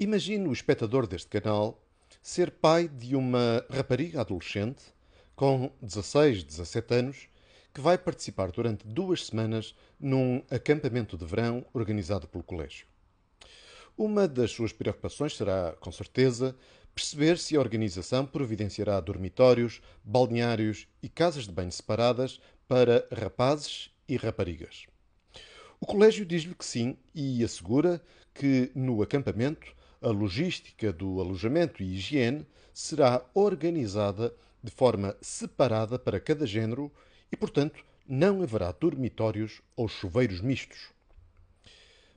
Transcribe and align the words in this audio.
Imagine 0.00 0.46
o 0.46 0.52
espectador 0.52 1.08
deste 1.08 1.26
canal 1.26 1.84
ser 2.22 2.52
pai 2.52 2.86
de 2.86 3.16
uma 3.16 3.66
rapariga 3.68 4.20
adolescente 4.20 4.80
com 5.34 5.72
16, 5.82 6.44
17 6.44 6.94
anos 6.94 7.28
que 7.74 7.80
vai 7.80 7.98
participar 7.98 8.52
durante 8.52 8.86
duas 8.86 9.26
semanas 9.26 9.74
num 9.98 10.40
acampamento 10.52 11.18
de 11.18 11.24
verão 11.24 11.66
organizado 11.72 12.28
pelo 12.28 12.44
colégio. 12.44 12.86
Uma 13.96 14.28
das 14.28 14.52
suas 14.52 14.72
preocupações 14.72 15.36
será, 15.36 15.74
com 15.80 15.90
certeza, 15.90 16.54
perceber 16.94 17.36
se 17.36 17.56
a 17.56 17.60
organização 17.60 18.24
providenciará 18.24 19.00
dormitórios, 19.00 19.82
balneários 20.04 20.86
e 21.02 21.08
casas 21.08 21.42
de 21.42 21.52
banho 21.52 21.72
separadas 21.72 22.40
para 22.68 23.04
rapazes 23.10 23.90
e 24.08 24.16
raparigas. 24.16 24.86
O 25.80 25.86
colégio 25.86 26.24
diz-lhe 26.24 26.54
que 26.54 26.64
sim 26.64 26.96
e 27.12 27.42
assegura 27.42 28.00
que 28.32 28.70
no 28.76 29.02
acampamento 29.02 29.76
a 30.00 30.08
logística 30.08 30.92
do 30.92 31.20
alojamento 31.20 31.82
e 31.82 31.94
higiene 31.94 32.46
será 32.72 33.24
organizada 33.34 34.34
de 34.62 34.70
forma 34.70 35.16
separada 35.20 35.98
para 35.98 36.20
cada 36.20 36.46
género 36.46 36.90
e, 37.30 37.36
portanto, 37.36 37.84
não 38.06 38.42
haverá 38.42 38.72
dormitórios 38.72 39.60
ou 39.76 39.88
chuveiros 39.88 40.40
mistos. 40.40 40.90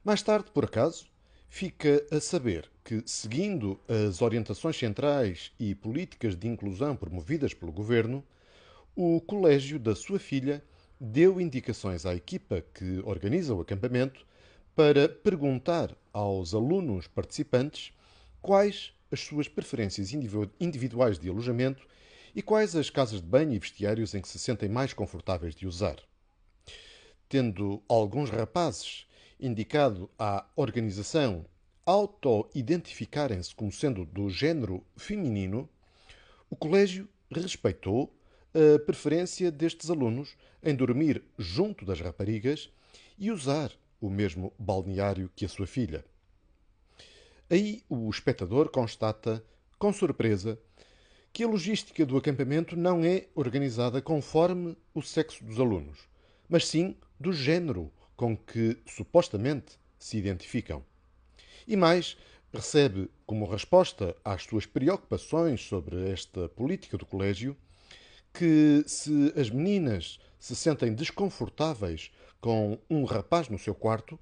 Mais 0.04 0.21
tarde, 0.21 0.52
por 0.52 0.66
acaso, 0.66 1.05
fica 1.49 2.05
a 2.12 2.20
saber 2.20 2.70
que, 2.84 3.04
seguindo 3.05 3.80
as 3.88 4.21
orientações 4.21 4.77
centrais 4.77 5.52
e 5.59 5.76
políticas 5.76 6.35
de 6.35 6.48
inclusão 6.48 6.95
promovidas 6.95 7.54
pelo 7.54 7.71
governo, 7.71 8.23
o 8.95 9.20
colégio 9.21 9.77
da 9.77 9.95
sua 9.95 10.18
filha 10.18 10.63
deu 10.99 11.41
indicações 11.41 12.05
à 12.05 12.16
equipa 12.16 12.63
que 12.73 13.02
organiza 13.04 13.54
o 13.54 13.62
acampamento 13.62 14.26
para 14.75 15.09
perguntar 15.09 15.95
aos 16.13 16.53
alunos 16.53 17.07
participantes 17.07 17.93
quais 18.41 18.93
as 19.12 19.20
suas 19.20 19.48
preferências 19.48 20.13
individuais 20.59 21.20
de 21.20 21.29
alojamento 21.29 21.85
e 22.34 22.41
quais 22.41 22.76
as 22.76 22.90
casas 22.90 23.21
de 23.21 23.27
banho 23.27 23.54
e 23.54 23.60
vestiários 23.60 24.13
em 24.15 24.21
que 24.21 24.27
se 24.29 24.40
sentem 24.40 24.70
mais 24.70 24.93
confortáveis 24.93 25.54
de 25.54 25.68
usar. 25.68 25.98
Tendo 27.27 27.82
alguns 27.87 28.29
rapazes 28.29 29.05
indicado 29.40 30.10
à 30.18 30.45
organização 30.55 31.45
auto-identificarem-se 31.85 33.54
como 33.54 33.71
sendo 33.71 34.05
do 34.05 34.29
género 34.29 34.85
feminino, 34.95 35.67
o 36.49 36.55
colégio 36.55 37.10
respeitou 37.29 38.15
a 38.54 38.79
preferência 38.79 39.51
destes 39.51 39.90
alunos 39.90 40.35
em 40.63 40.76
dormir 40.76 41.23
junto 41.38 41.84
das 41.84 41.99
raparigas 41.99 42.70
e 43.17 43.32
usar 43.32 43.71
o 44.02 44.10
mesmo 44.10 44.52
balneário 44.57 45.32
que 45.35 45.46
a 45.46 45.49
sua 45.49 45.68
filha. 45.68 46.04
Aí 47.49 47.84
o 47.88 48.10
espectador 48.10 48.70
constata, 48.70 49.44
com 49.77 49.94
surpresa, 49.94 50.60
que 51.32 51.44
a 51.44 51.48
logística 51.48 52.05
do 52.05 52.18
acampamento 52.18 52.76
não 52.76 53.05
é 53.05 53.27
organizada 53.35 54.02
conforme 54.02 54.76
o 54.94 55.02
sexo 55.02 55.44
dos 55.44 55.60
alunos, 55.60 55.99
mas 56.49 56.68
sim 56.68 56.98
do 57.20 57.32
género 57.32 57.91
com 58.18 58.35
que 58.35 58.77
supostamente 58.85 59.79
se 59.98 60.18
identificam. 60.18 60.84
E 61.68 61.77
mais, 61.77 62.18
recebe 62.54 63.10
como 63.26 63.46
resposta 63.46 64.16
às 64.25 64.44
suas 64.44 64.66
preocupações 64.66 65.62
sobre 65.62 66.09
esta 66.09 66.50
política 66.50 66.97
do 66.97 67.06
colégio 67.06 67.56
que 68.34 68.84
se 68.88 69.34
as 69.35 69.50
meninas 69.50 70.19
se 70.40 70.56
sentem 70.56 70.94
desconfortáveis 70.94 72.12
com 72.41 72.78
um 72.89 73.06
rapaz 73.06 73.47
no 73.47 73.57
seu 73.57 73.73
quarto, 73.73 74.19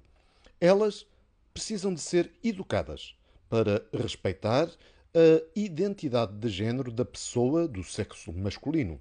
elas 0.60 1.06
precisam 1.52 1.92
de 1.92 2.00
ser 2.00 2.30
educadas 2.44 3.16
para 3.48 3.84
respeitar 3.92 4.68
a 5.12 5.42
identidade 5.56 6.34
de 6.34 6.48
género 6.48 6.92
da 6.92 7.04
pessoa 7.04 7.66
do 7.66 7.82
sexo 7.82 8.32
masculino. 8.32 9.00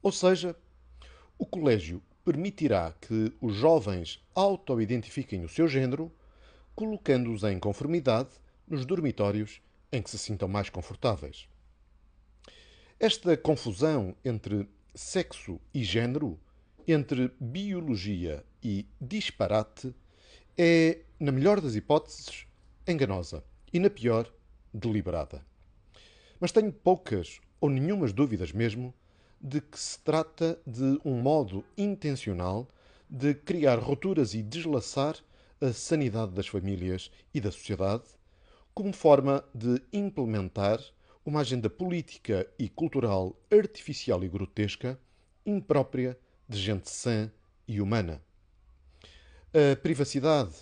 Ou 0.00 0.12
seja, 0.12 0.54
o 1.36 1.44
colégio 1.44 2.00
permitirá 2.24 2.92
que 3.00 3.32
os 3.40 3.54
jovens 3.54 4.22
auto-identifiquem 4.34 5.44
o 5.44 5.48
seu 5.48 5.66
género, 5.66 6.12
colocando-os 6.74 7.42
em 7.42 7.58
conformidade 7.58 8.30
nos 8.68 8.84
dormitórios 8.84 9.60
em 9.90 10.02
que 10.02 10.10
se 10.10 10.18
sintam 10.18 10.46
mais 10.46 10.68
confortáveis. 10.68 11.48
Esta 12.98 13.36
confusão 13.36 14.14
entre 14.24 14.68
sexo 14.94 15.60
e 15.72 15.84
género, 15.84 16.38
entre 16.86 17.32
biologia 17.40 18.44
e 18.62 18.86
disparate, 19.00 19.94
é, 20.56 21.00
na 21.18 21.32
melhor 21.32 21.60
das 21.60 21.74
hipóteses, 21.74 22.46
enganosa 22.86 23.44
e, 23.72 23.78
na 23.78 23.90
pior, 23.90 24.32
deliberada. 24.72 25.44
Mas 26.38 26.52
tenho 26.52 26.72
poucas 26.72 27.40
ou 27.60 27.70
nenhumas 27.70 28.12
dúvidas 28.12 28.52
mesmo 28.52 28.94
de 29.40 29.60
que 29.60 29.78
se 29.78 29.98
trata 30.00 30.58
de 30.66 30.98
um 31.04 31.20
modo 31.20 31.64
intencional 31.76 32.68
de 33.08 33.34
criar 33.34 33.78
rupturas 33.78 34.34
e 34.34 34.42
deslaçar 34.42 35.16
a 35.60 35.72
sanidade 35.72 36.32
das 36.32 36.46
famílias 36.46 37.10
e 37.32 37.40
da 37.40 37.50
sociedade, 37.50 38.04
como 38.74 38.92
forma 38.92 39.44
de 39.54 39.80
implementar 39.92 40.80
uma 41.24 41.40
agenda 41.40 41.70
política 41.70 42.46
e 42.58 42.68
cultural 42.68 43.34
artificial 43.50 44.22
e 44.22 44.28
grotesca, 44.28 44.98
imprópria 45.44 46.18
de 46.48 46.58
gente 46.58 46.90
sã 46.90 47.30
e 47.66 47.80
humana. 47.80 48.22
A 49.52 49.76
privacidade, 49.76 50.54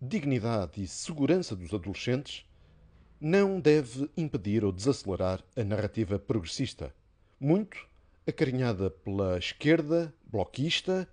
dignidade 0.00 0.82
e 0.82 0.88
segurança 0.88 1.54
dos 1.54 1.72
adolescentes 1.72 2.44
não 3.20 3.60
deve 3.60 4.10
impedir 4.16 4.64
ou 4.64 4.72
desacelerar 4.72 5.42
a 5.56 5.64
narrativa 5.64 6.18
progressista, 6.18 6.94
muito 7.38 7.86
acarinhada 8.26 8.90
pela 8.90 9.38
esquerda 9.38 10.14
bloquista 10.24 11.08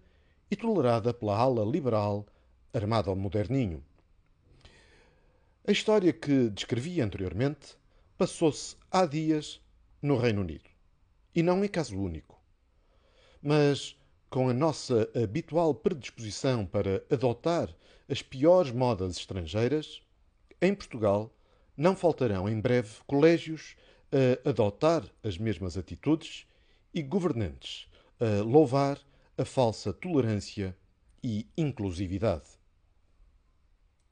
e 0.50 0.56
tolerada 0.56 1.14
pela 1.14 1.38
ala 1.38 1.64
liberal 1.66 2.26
armada 2.74 3.10
ao 3.10 3.16
moderninho. 3.16 3.84
A 5.68 5.72
história 5.72 6.14
que 6.14 6.50
descrevi 6.50 7.02
anteriormente 7.02 7.76
passou-se 8.18 8.76
há 8.92 9.06
dias 9.06 9.62
no 10.02 10.18
Reino 10.18 10.42
Unido. 10.42 10.70
E 11.34 11.42
não 11.42 11.64
é 11.64 11.68
caso 11.68 12.00
único. 12.00 12.40
Mas, 13.42 13.98
com 14.36 14.50
a 14.50 14.54
nossa 14.54 15.10
habitual 15.16 15.74
predisposição 15.74 16.66
para 16.66 17.02
adotar 17.10 17.74
as 18.10 18.22
piores 18.22 18.70
modas 18.70 19.16
estrangeiras, 19.16 20.02
em 20.62 20.76
Portugal 20.76 21.34
não 21.78 21.96
faltarão 21.96 22.50
em 22.50 22.60
breve 22.60 22.96
colégios 23.08 23.78
a 24.12 24.50
adotar 24.50 25.06
as 25.24 25.38
mesmas 25.38 25.78
atitudes 25.78 26.46
e 26.94 27.02
governantes 27.02 27.88
a 28.20 28.44
louvar 28.44 29.00
a 29.38 29.46
falsa 29.46 29.94
tolerância 29.94 30.76
e 31.24 31.48
inclusividade. 31.58 32.60